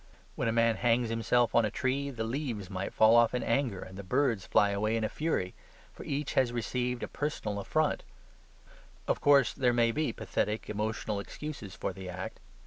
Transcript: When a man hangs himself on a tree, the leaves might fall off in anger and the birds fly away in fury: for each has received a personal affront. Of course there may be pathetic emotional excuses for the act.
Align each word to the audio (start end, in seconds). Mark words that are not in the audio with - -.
When 0.35 0.47
a 0.47 0.51
man 0.51 0.77
hangs 0.77 1.09
himself 1.09 1.53
on 1.53 1.63
a 1.63 1.69
tree, 1.69 2.09
the 2.09 2.23
leaves 2.23 2.71
might 2.71 2.91
fall 2.91 3.15
off 3.15 3.35
in 3.35 3.43
anger 3.43 3.81
and 3.81 3.99
the 3.99 4.03
birds 4.03 4.47
fly 4.47 4.71
away 4.71 4.95
in 4.97 5.07
fury: 5.07 5.53
for 5.93 6.03
each 6.05 6.33
has 6.33 6.51
received 6.51 7.03
a 7.03 7.07
personal 7.07 7.59
affront. 7.59 8.03
Of 9.07 9.21
course 9.21 9.53
there 9.53 9.73
may 9.73 9.91
be 9.91 10.11
pathetic 10.11 10.71
emotional 10.71 11.19
excuses 11.19 11.75
for 11.75 11.93
the 11.93 12.09
act. 12.09 12.39